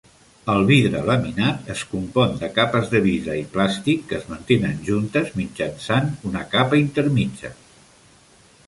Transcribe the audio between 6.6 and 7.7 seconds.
intermèdia.